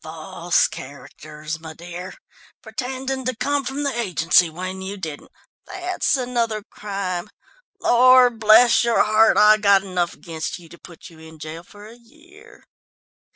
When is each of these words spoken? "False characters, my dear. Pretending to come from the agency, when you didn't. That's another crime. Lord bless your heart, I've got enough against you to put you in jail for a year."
"False 0.03 0.67
characters, 0.67 1.59
my 1.59 1.75
dear. 1.75 2.15
Pretending 2.63 3.23
to 3.23 3.35
come 3.35 3.63
from 3.63 3.83
the 3.83 3.95
agency, 3.95 4.49
when 4.49 4.81
you 4.81 4.97
didn't. 4.97 5.31
That's 5.67 6.17
another 6.17 6.63
crime. 6.63 7.29
Lord 7.79 8.39
bless 8.39 8.83
your 8.83 9.03
heart, 9.03 9.37
I've 9.37 9.61
got 9.61 9.83
enough 9.83 10.15
against 10.15 10.57
you 10.57 10.69
to 10.69 10.79
put 10.79 11.11
you 11.11 11.19
in 11.19 11.37
jail 11.37 11.61
for 11.61 11.85
a 11.87 11.93
year." 11.95 12.63